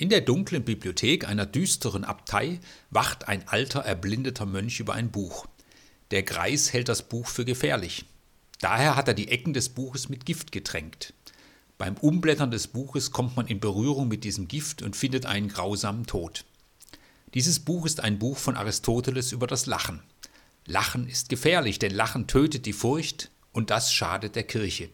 [0.00, 5.44] In der dunklen Bibliothek einer düsteren Abtei wacht ein alter, erblindeter Mönch über ein Buch.
[6.10, 8.06] Der Greis hält das Buch für gefährlich.
[8.60, 11.12] Daher hat er die Ecken des Buches mit Gift getränkt.
[11.76, 16.06] Beim Umblättern des Buches kommt man in Berührung mit diesem Gift und findet einen grausamen
[16.06, 16.46] Tod.
[17.34, 20.02] Dieses Buch ist ein Buch von Aristoteles über das Lachen.
[20.64, 24.88] Lachen ist gefährlich, denn Lachen tötet die Furcht und das schadet der Kirche.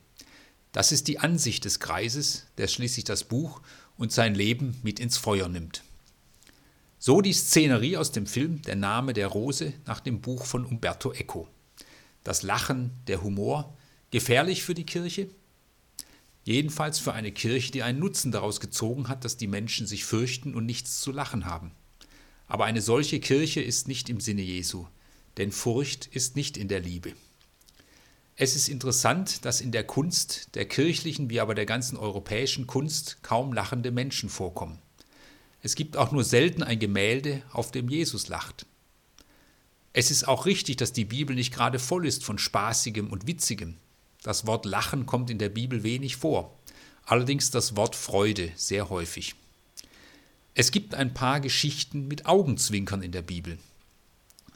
[0.73, 3.63] Das ist die Ansicht des Kreises, der schließlich das Buch
[3.97, 5.83] und sein Leben mit ins Feuer nimmt.
[6.99, 11.13] So die Szenerie aus dem Film Der Name der Rose nach dem Buch von Umberto
[11.13, 11.49] Eco.
[12.25, 13.77] Das Lachen, der Humor,
[14.11, 15.29] gefährlich für die Kirche?
[16.45, 20.55] Jedenfalls für eine Kirche, die einen Nutzen daraus gezogen hat, dass die Menschen sich fürchten
[20.55, 21.73] und nichts zu lachen haben.
[22.47, 24.87] Aber eine solche Kirche ist nicht im Sinne Jesu,
[25.37, 27.15] denn Furcht ist nicht in der Liebe.
[28.39, 33.23] Es ist interessant, dass in der Kunst, der kirchlichen wie aber der ganzen europäischen Kunst,
[33.23, 34.79] kaum lachende Menschen vorkommen.
[35.63, 38.67] Es gibt auch nur selten ein Gemälde, auf dem Jesus lacht.
[39.95, 43.79] Es ist auch richtig, dass die Bibel nicht gerade voll ist von Spaßigem und Witzigem.
[44.23, 46.59] Das Wort Lachen kommt in der Bibel wenig vor,
[47.07, 49.35] allerdings das Wort Freude sehr häufig.
[50.53, 53.59] Es gibt ein paar Geschichten mit Augenzwinkern in der Bibel.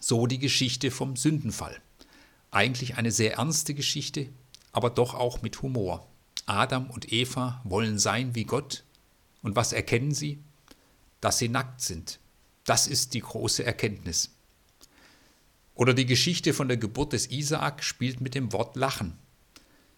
[0.01, 1.81] So die Geschichte vom Sündenfall.
[2.51, 4.29] Eigentlich eine sehr ernste Geschichte,
[4.73, 6.07] aber doch auch mit Humor.
[6.47, 8.85] Adam und Eva wollen sein wie Gott.
[9.43, 10.39] Und was erkennen sie?
[11.21, 12.19] Dass sie nackt sind.
[12.65, 14.31] Das ist die große Erkenntnis.
[15.75, 19.17] Oder die Geschichte von der Geburt des Isaak spielt mit dem Wort Lachen.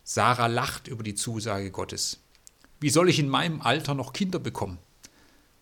[0.04, 2.20] Sarah lacht über die Zusage Gottes.
[2.80, 4.78] Wie soll ich in meinem Alter noch Kinder bekommen?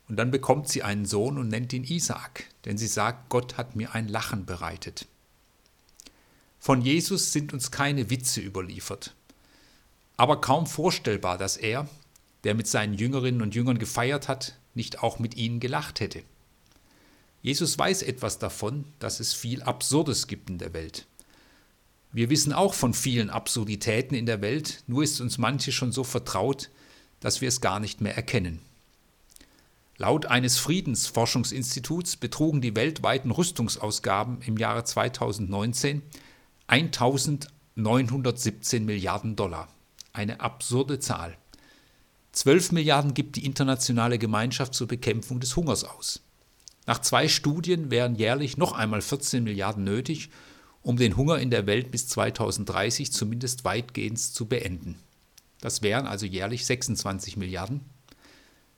[0.09, 3.77] Und dann bekommt sie einen Sohn und nennt ihn Isaak, denn sie sagt, Gott hat
[3.77, 5.07] mir ein Lachen bereitet.
[6.61, 9.15] Von Jesus sind uns keine Witze überliefert.
[10.19, 11.89] Aber kaum vorstellbar, dass er,
[12.45, 16.23] der mit seinen Jüngerinnen und Jüngern gefeiert hat, nicht auch mit ihnen gelacht hätte.
[17.41, 21.07] Jesus weiß etwas davon, dass es viel Absurdes gibt in der Welt.
[22.13, 26.05] Wir wissen auch von vielen Absurditäten in der Welt, nur ist uns manche schon so
[26.05, 26.69] vertraut,
[27.21, 28.61] dass wir es gar nicht mehr erkennen.
[29.97, 36.03] Laut eines Friedensforschungsinstituts betrugen die weltweiten Rüstungsausgaben im Jahre 2019
[36.71, 39.67] 1917 Milliarden Dollar.
[40.13, 41.37] Eine absurde Zahl.
[42.31, 46.23] 12 Milliarden gibt die internationale Gemeinschaft zur Bekämpfung des Hungers aus.
[46.87, 50.31] Nach zwei Studien wären jährlich noch einmal 14 Milliarden nötig,
[50.83, 54.97] um den Hunger in der Welt bis 2030 zumindest weitgehend zu beenden.
[55.61, 57.81] Das wären also jährlich 26 Milliarden.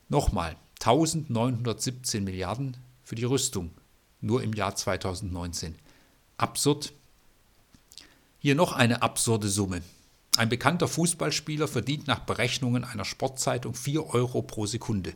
[0.08, 3.70] Nochmal 1917 Milliarden für die Rüstung,
[4.22, 5.74] nur im Jahr 2019.
[6.38, 6.94] Absurd,
[8.42, 9.82] hier noch eine absurde Summe.
[10.36, 15.14] Ein bekannter Fußballspieler verdient nach Berechnungen einer Sportzeitung 4 Euro pro Sekunde.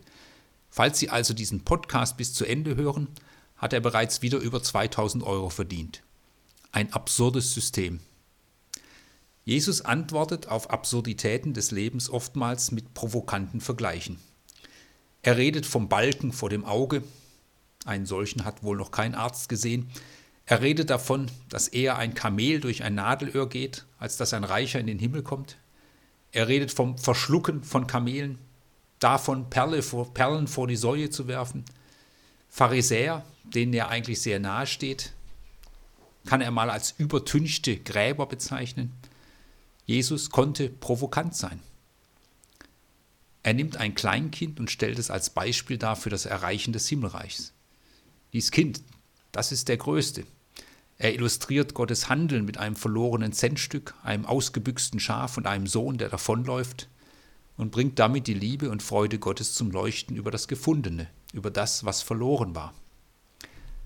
[0.70, 3.09] Falls Sie also diesen Podcast bis zu Ende hören,
[3.56, 6.04] hat er bereits wieder über 2000 Euro verdient.
[6.70, 7.98] Ein absurdes System.
[9.44, 14.20] Jesus antwortet auf Absurditäten des Lebens oftmals mit provokanten Vergleichen.
[15.22, 17.03] Er redet vom Balken vor dem Auge,
[17.86, 19.91] einen solchen hat wohl noch kein Arzt gesehen,
[20.46, 24.78] er redet davon, dass eher ein Kamel durch ein Nadelöhr geht, als dass ein Reicher
[24.78, 25.58] in den Himmel kommt.
[26.30, 28.38] Er redet vom Verschlucken von Kamelen,
[29.00, 31.64] davon Perle vor, Perlen vor die Säue zu werfen.
[32.48, 35.12] Pharisäer, denen er eigentlich sehr nahe steht,
[36.26, 38.92] kann er mal als übertünchte Gräber bezeichnen.
[39.84, 41.60] Jesus konnte provokant sein.
[43.42, 47.52] Er nimmt ein Kleinkind und stellt es als Beispiel dar für das Erreichen des Himmelreichs.
[48.32, 48.82] Dies Kind,
[49.32, 50.24] das ist der Größte.
[50.98, 56.08] Er illustriert Gottes Handeln mit einem verlorenen Centstück, einem ausgebüxten Schaf und einem Sohn, der
[56.08, 56.88] davonläuft,
[57.56, 61.84] und bringt damit die Liebe und Freude Gottes zum Leuchten über das Gefundene, über das,
[61.84, 62.74] was verloren war.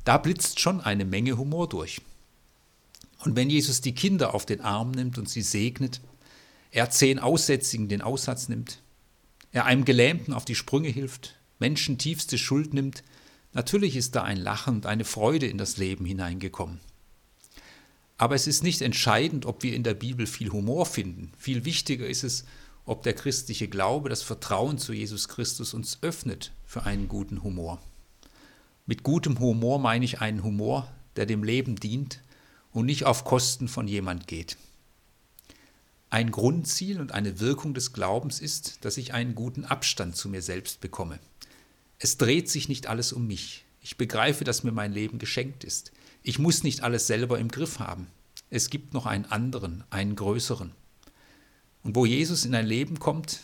[0.04, 2.00] Da blitzt schon eine Menge Humor durch.
[3.25, 6.00] Und wenn Jesus die Kinder auf den Arm nimmt und sie segnet,
[6.70, 8.81] er zehn Aussätzigen den Aussatz nimmt,
[9.53, 13.02] er einem Gelähmten auf die Sprünge hilft, Menschen tiefste Schuld nimmt,
[13.52, 16.81] natürlich ist da ein Lachen und eine Freude in das Leben hineingekommen.
[18.20, 21.32] Aber es ist nicht entscheidend, ob wir in der Bibel viel Humor finden.
[21.38, 22.44] Viel wichtiger ist es,
[22.84, 27.81] ob der christliche Glaube, das Vertrauen zu Jesus Christus uns öffnet für einen guten Humor.
[28.84, 30.87] Mit gutem Humor meine ich einen Humor,
[31.17, 32.20] der dem Leben dient
[32.72, 34.58] und nicht auf Kosten von jemand geht.
[36.11, 40.43] Ein Grundziel und eine Wirkung des Glaubens ist, dass ich einen guten Abstand zu mir
[40.43, 41.20] selbst bekomme.
[41.99, 43.64] Es dreht sich nicht alles um mich.
[43.81, 45.90] Ich begreife, dass mir mein Leben geschenkt ist.
[46.22, 48.06] Ich muss nicht alles selber im Griff haben.
[48.50, 50.72] Es gibt noch einen anderen, einen größeren.
[51.82, 53.40] Und wo Jesus in ein Leben kommt,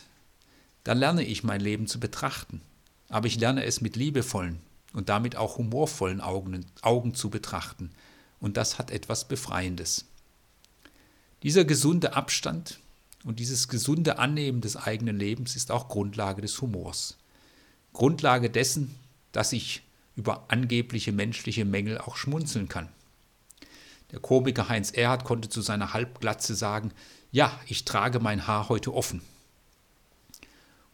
[0.83, 2.61] dann lerne ich mein Leben zu betrachten.
[3.09, 4.59] aber ich lerne es mit liebevollen
[4.93, 7.91] und damit auch humorvollen Augen, Augen zu betrachten.
[8.39, 10.05] Und das hat etwas Befreiendes.
[11.43, 12.79] Dieser gesunde Abstand
[13.23, 17.17] und dieses gesunde Annehmen des eigenen Lebens ist auch Grundlage des Humors.
[17.93, 18.95] Grundlage dessen,
[19.31, 19.83] dass ich
[20.17, 22.89] über angebliche menschliche Mängel auch schmunzeln kann.
[24.11, 26.91] Der Komiker Heinz Erhardt konnte zu seiner Halbglatze sagen,
[27.31, 29.21] ja, ich trage mein Haar heute offen.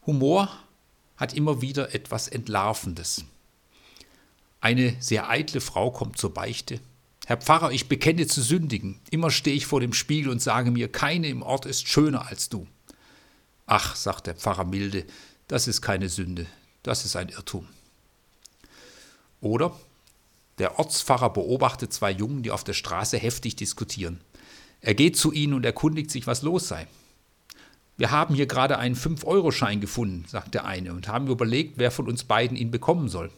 [0.06, 0.50] Humor
[1.16, 3.24] hat immer wieder etwas Entlarvendes.
[4.60, 6.80] Eine sehr eitle Frau kommt zur Beichte.
[7.26, 9.00] Herr Pfarrer, ich bekenne zu sündigen.
[9.10, 12.50] Immer stehe ich vor dem Spiegel und sage mir, keine im Ort ist schöner als
[12.50, 12.66] du.
[13.66, 15.06] Ach, sagt der Pfarrer milde,
[15.48, 16.46] das ist keine Sünde,
[16.82, 17.66] das ist ein Irrtum.
[19.44, 19.78] Oder
[20.58, 24.20] der Ortspfarrer beobachtet zwei Jungen, die auf der Straße heftig diskutieren.
[24.80, 26.86] Er geht zu ihnen und erkundigt sich, was los sei.
[27.98, 32.08] Wir haben hier gerade einen 5-Euro-Schein gefunden, sagt der eine, und haben überlegt, wer von
[32.08, 33.30] uns beiden ihn bekommen soll.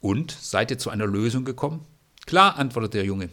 [0.00, 1.84] Und seid ihr zu einer Lösung gekommen?
[2.26, 3.30] Klar, antwortet der Junge.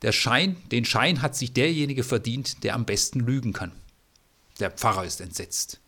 [0.00, 3.72] Der Schein, den Schein hat sich derjenige verdient, der am besten lügen kann.
[4.58, 5.80] Der Pfarrer ist entsetzt.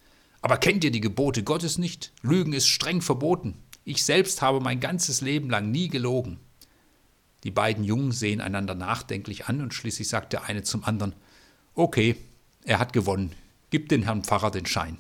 [0.43, 2.13] Aber kennt ihr die Gebote Gottes nicht?
[2.23, 3.55] Lügen ist streng verboten.
[3.89, 6.41] Ich selbst habe mein ganzes Leben lang nie gelogen.
[7.45, 11.15] Die beiden Jungen sehen einander nachdenklich an und schließlich sagt der eine zum anderen,
[11.77, 12.17] okay,
[12.65, 13.31] er hat gewonnen,
[13.71, 14.99] gib den Herrn Pfarrer den Schein.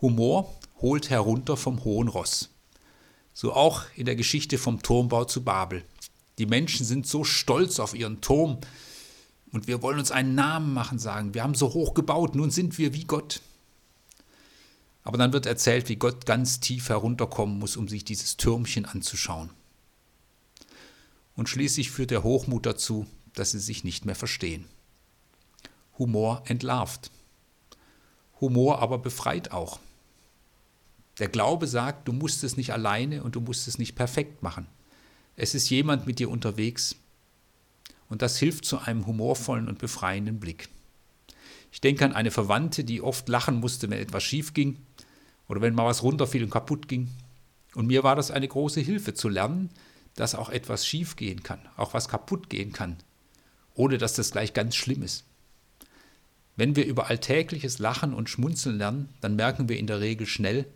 [0.00, 2.50] Humor holt herunter vom hohen Ross.
[3.34, 5.82] So auch in der Geschichte vom Turmbau zu Babel.
[6.38, 8.58] Die Menschen sind so stolz auf ihren Turm
[9.50, 12.78] und wir wollen uns einen Namen machen, sagen, wir haben so hoch gebaut, nun sind
[12.78, 13.40] wir wie Gott.
[15.08, 19.48] Aber dann wird erzählt, wie Gott ganz tief herunterkommen muss, um sich dieses Türmchen anzuschauen.
[21.34, 24.66] Und schließlich führt der Hochmut dazu, dass sie sich nicht mehr verstehen.
[25.98, 27.10] Humor entlarvt.
[28.42, 29.80] Humor aber befreit auch.
[31.20, 34.66] Der Glaube sagt, du musst es nicht alleine und du musst es nicht perfekt machen.
[35.36, 36.96] Es ist jemand mit dir unterwegs.
[38.10, 40.68] Und das hilft zu einem humorvollen und befreienden Blick.
[41.70, 44.78] Ich denke an eine Verwandte, die oft lachen musste, wenn etwas schief ging
[45.48, 47.08] oder wenn mal was runterfiel und kaputt ging.
[47.74, 49.70] Und mir war das eine große Hilfe zu lernen,
[50.14, 52.96] dass auch etwas schief gehen kann, auch was kaputt gehen kann,
[53.74, 55.24] ohne dass das gleich ganz schlimm ist.
[56.56, 60.66] Wenn wir über alltägliches Lachen und Schmunzeln lernen, dann merken wir in der Regel schnell,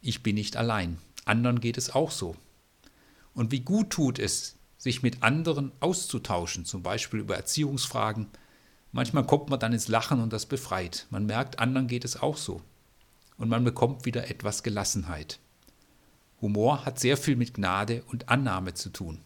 [0.00, 2.34] ich bin nicht allein, anderen geht es auch so.
[3.34, 8.26] Und wie gut tut es, sich mit anderen auszutauschen, zum Beispiel über Erziehungsfragen,
[8.92, 11.06] Manchmal kommt man dann ins Lachen und das befreit.
[11.10, 12.60] Man merkt, anderen geht es auch so.
[13.38, 15.38] Und man bekommt wieder etwas Gelassenheit.
[16.42, 19.18] Humor hat sehr viel mit Gnade und Annahme zu tun.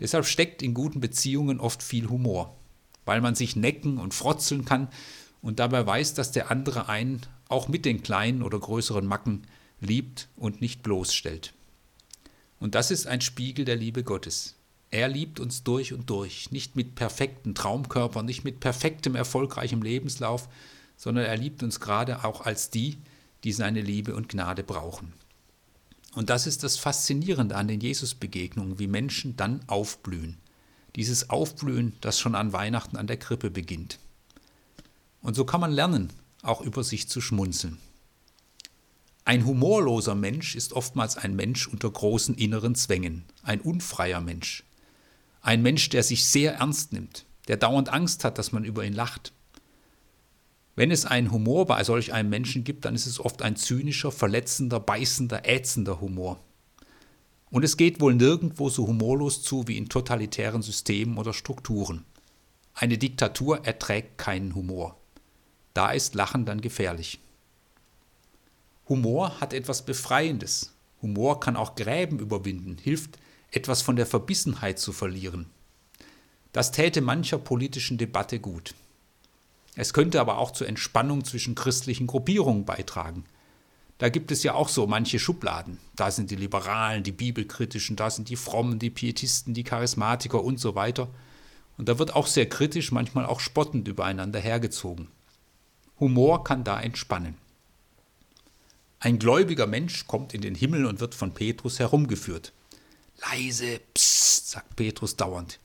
[0.00, 2.56] Deshalb steckt in guten Beziehungen oft viel Humor,
[3.04, 4.88] weil man sich necken und frotzeln kann
[5.40, 9.46] und dabei weiß, dass der andere einen auch mit den kleinen oder größeren Macken
[9.80, 11.54] liebt und nicht bloßstellt.
[12.58, 14.56] Und das ist ein Spiegel der Liebe Gottes.
[14.92, 20.50] Er liebt uns durch und durch, nicht mit perfekten Traumkörpern, nicht mit perfektem, erfolgreichem Lebenslauf,
[20.98, 22.98] sondern er liebt uns gerade auch als die,
[23.42, 25.14] die seine Liebe und Gnade brauchen.
[26.14, 30.36] Und das ist das Faszinierende an den Jesusbegegnungen, wie Menschen dann aufblühen.
[30.94, 33.98] Dieses Aufblühen, das schon an Weihnachten an der Krippe beginnt.
[35.22, 36.12] Und so kann man lernen,
[36.42, 37.78] auch über sich zu schmunzeln.
[39.24, 44.64] Ein humorloser Mensch ist oftmals ein Mensch unter großen inneren Zwängen, ein unfreier Mensch.
[45.42, 48.92] Ein Mensch, der sich sehr ernst nimmt, der dauernd Angst hat, dass man über ihn
[48.92, 49.32] lacht.
[50.76, 54.12] Wenn es einen Humor bei solch einem Menschen gibt, dann ist es oft ein zynischer,
[54.12, 56.38] verletzender, beißender, ätzender Humor.
[57.50, 62.04] Und es geht wohl nirgendwo so humorlos zu wie in totalitären Systemen oder Strukturen.
[62.72, 64.96] Eine Diktatur erträgt keinen Humor.
[65.74, 67.18] Da ist Lachen dann gefährlich.
[68.88, 70.72] Humor hat etwas Befreiendes.
[71.02, 73.18] Humor kann auch Gräben überwinden, hilft
[73.52, 75.46] etwas von der Verbissenheit zu verlieren.
[76.52, 78.74] Das täte mancher politischen Debatte gut.
[79.74, 83.24] Es könnte aber auch zur Entspannung zwischen christlichen Gruppierungen beitragen.
[83.98, 85.78] Da gibt es ja auch so manche Schubladen.
[85.96, 90.58] Da sind die Liberalen, die Bibelkritischen, da sind die Frommen, die Pietisten, die Charismatiker und
[90.58, 91.08] so weiter.
[91.78, 95.08] Und da wird auch sehr kritisch, manchmal auch spottend übereinander hergezogen.
[96.00, 97.36] Humor kann da entspannen.
[98.98, 102.52] Ein gläubiger Mensch kommt in den Himmel und wird von Petrus herumgeführt.
[103.22, 105.58] Leise, psst, sagt Petrus dauernd.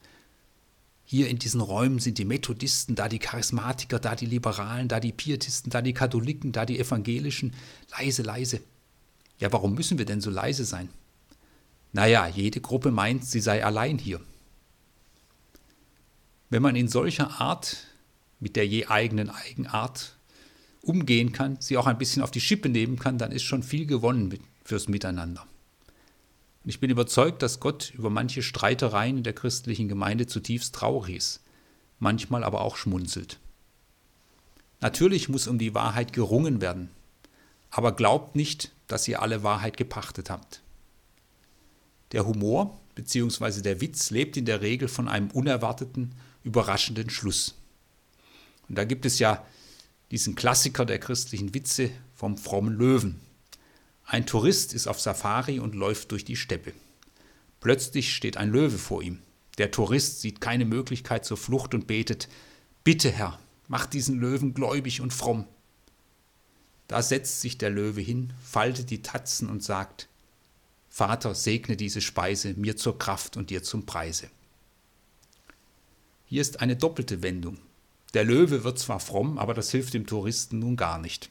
[1.04, 5.14] Hier in diesen Räumen sind die Methodisten, da die Charismatiker, da die Liberalen, da die
[5.14, 7.54] Pietisten, da die Katholiken, da die Evangelischen.
[7.98, 8.62] Leise, leise.
[9.40, 10.90] Ja, warum müssen wir denn so leise sein?
[11.94, 14.20] Naja, jede Gruppe meint, sie sei allein hier.
[16.50, 17.78] Wenn man in solcher Art,
[18.40, 20.18] mit der je eigenen Eigenart,
[20.82, 23.86] umgehen kann, sie auch ein bisschen auf die Schippe nehmen kann, dann ist schon viel
[23.86, 25.48] gewonnen fürs Miteinander.
[26.68, 31.16] Und ich bin überzeugt, dass Gott über manche Streitereien in der christlichen Gemeinde zutiefst traurig
[31.16, 31.42] ist,
[31.98, 33.40] manchmal aber auch schmunzelt.
[34.82, 36.90] Natürlich muss um die Wahrheit gerungen werden,
[37.70, 40.62] aber glaubt nicht, dass ihr alle Wahrheit gepachtet habt.
[42.12, 43.62] Der Humor bzw.
[43.62, 47.56] der Witz lebt in der Regel von einem unerwarteten, überraschenden Schluss.
[48.68, 49.46] Und da gibt es ja
[50.12, 53.22] diesen Klassiker der christlichen Witze vom frommen Löwen.
[54.10, 56.72] Ein Tourist ist auf Safari und läuft durch die Steppe.
[57.60, 59.20] Plötzlich steht ein Löwe vor ihm.
[59.58, 62.30] Der Tourist sieht keine Möglichkeit zur Flucht und betet,
[62.86, 63.38] Bitte Herr,
[63.68, 65.46] mach diesen Löwen gläubig und fromm.
[66.88, 70.08] Da setzt sich der Löwe hin, faltet die Tatzen und sagt,
[70.88, 74.30] Vater, segne diese Speise mir zur Kraft und dir zum Preise.
[76.28, 77.58] Hier ist eine doppelte Wendung.
[78.14, 81.30] Der Löwe wird zwar fromm, aber das hilft dem Touristen nun gar nicht.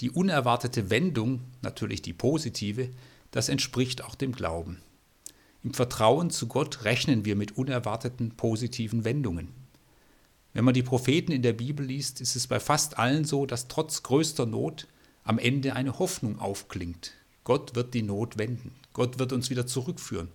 [0.00, 2.90] Die unerwartete Wendung, natürlich die positive,
[3.30, 4.82] das entspricht auch dem Glauben.
[5.62, 9.48] Im Vertrauen zu Gott rechnen wir mit unerwarteten positiven Wendungen.
[10.52, 13.68] Wenn man die Propheten in der Bibel liest, ist es bei fast allen so, dass
[13.68, 14.86] trotz größter Not
[15.24, 17.12] am Ende eine Hoffnung aufklingt.
[17.44, 18.72] Gott wird die Not wenden.
[18.92, 20.28] Gott wird uns wieder zurückführen.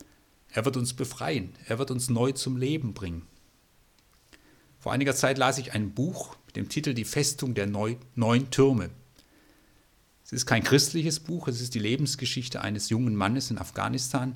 [0.49, 1.53] Er wird uns befreien.
[1.65, 3.23] Er wird uns neu zum Leben bringen.
[4.79, 8.89] Vor einiger Zeit las ich ein Buch mit dem Titel Die Festung der neun Türme.
[10.31, 14.35] Es ist kein christliches Buch, es ist die Lebensgeschichte eines jungen Mannes in Afghanistan.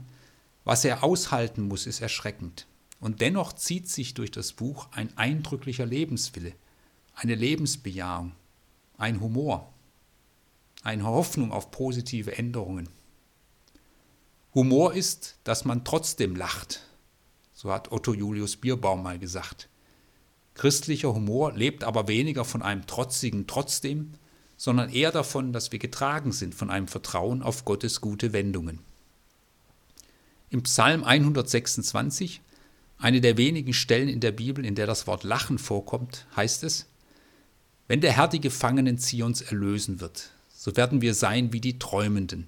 [0.66, 2.68] Was er aushalten muss, ist erschreckend.
[3.00, 6.52] Und dennoch zieht sich durch das Buch ein eindrücklicher Lebenswille,
[7.14, 8.34] eine Lebensbejahung,
[8.98, 9.72] ein Humor,
[10.84, 12.90] eine Hoffnung auf positive Änderungen.
[14.54, 16.82] Humor ist, dass man trotzdem lacht,
[17.54, 19.70] so hat Otto Julius Bierbaum mal gesagt.
[20.56, 24.16] Christlicher Humor lebt aber weniger von einem trotzigen Trotzdem,
[24.58, 28.80] sondern eher davon, dass wir getragen sind von einem Vertrauen auf Gottes gute Wendungen.
[30.50, 32.42] Im Psalm 126,
[32.98, 36.86] eine der wenigen Stellen in der Bibel, in der das Wort Lachen vorkommt, heißt es,
[37.88, 42.48] wenn der Herr die Gefangenen Zions erlösen wird, so werden wir sein wie die Träumenden.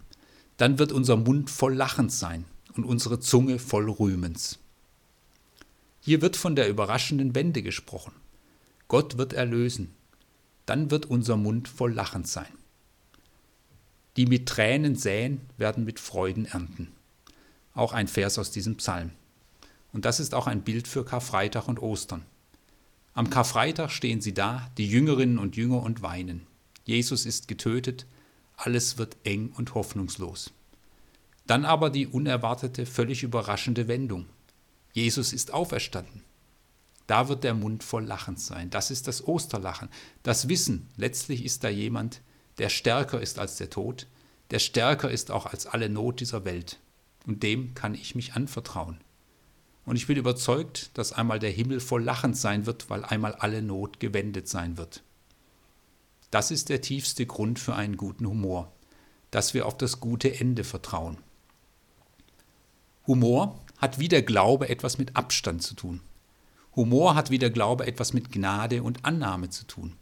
[0.55, 2.45] Dann wird unser Mund voll Lachens sein
[2.75, 4.57] und unsere Zunge voll Rühmens.
[6.01, 8.13] Hier wird von der überraschenden Wende gesprochen.
[8.87, 9.93] Gott wird erlösen
[10.67, 12.51] dann wird unser Mund voll Lachens sein.
[14.17, 16.91] Die mit Tränen säen, werden mit Freuden ernten.
[17.74, 19.12] Auch ein Vers aus diesem Psalm.
[19.93, 22.25] Und das ist auch ein Bild für Karfreitag und Ostern.
[23.13, 26.45] Am Karfreitag stehen sie da, die Jüngerinnen und Jünger, und weinen.
[26.86, 28.05] Jesus ist getötet,
[28.57, 30.51] alles wird eng und hoffnungslos.
[31.45, 34.25] Dann aber die unerwartete, völlig überraschende Wendung.
[34.93, 36.24] Jesus ist auferstanden.
[37.07, 38.69] Da wird der Mund voll Lachens sein.
[38.69, 39.89] Das ist das Osterlachen.
[40.23, 42.21] Das Wissen, letztlich ist da jemand,
[42.57, 44.07] der stärker ist als der Tod,
[44.51, 46.79] der stärker ist auch als alle Not dieser Welt.
[47.25, 48.99] Und dem kann ich mich anvertrauen.
[49.85, 53.61] Und ich bin überzeugt, dass einmal der Himmel voll Lachens sein wird, weil einmal alle
[53.61, 55.01] Not gewendet sein wird.
[56.29, 58.71] Das ist der tiefste Grund für einen guten Humor,
[59.31, 61.17] dass wir auf das gute Ende vertrauen.
[63.05, 66.01] Humor hat wie der Glaube etwas mit Abstand zu tun.
[66.77, 69.96] Humor hat wie der Glaube etwas mit Gnade und Annahme zu tun.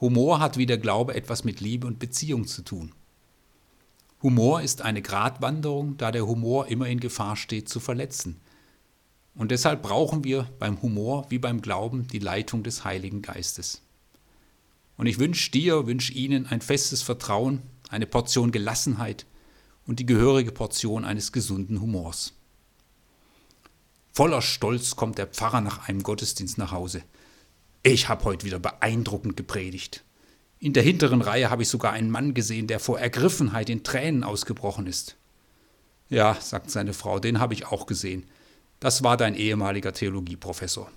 [0.00, 2.92] Humor hat wie der Glaube etwas mit Liebe und Beziehung zu tun.
[4.20, 8.40] Humor ist eine Gratwanderung, da der Humor immer in Gefahr steht zu verletzen.
[9.36, 13.82] Und deshalb brauchen wir beim Humor wie beim Glauben die Leitung des Heiligen Geistes.
[14.96, 19.24] Und ich wünsche dir, wünsche Ihnen ein festes Vertrauen, eine Portion Gelassenheit
[19.86, 22.34] und die gehörige Portion eines gesunden Humors.
[24.14, 27.02] Voller Stolz kommt der Pfarrer nach einem Gottesdienst nach Hause.
[27.82, 30.04] Ich habe heute wieder beeindruckend gepredigt.
[30.58, 34.22] In der hinteren Reihe habe ich sogar einen Mann gesehen, der vor Ergriffenheit in Tränen
[34.22, 35.16] ausgebrochen ist.
[36.10, 38.26] Ja, sagt seine Frau, den habe ich auch gesehen.
[38.80, 40.90] Das war dein ehemaliger Theologieprofessor.